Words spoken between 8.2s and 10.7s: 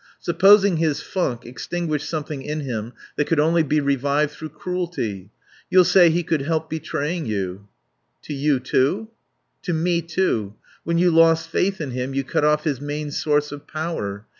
"To you, too?" "To me, too.